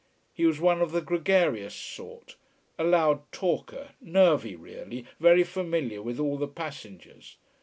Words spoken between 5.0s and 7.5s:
very familiar with all the passengers.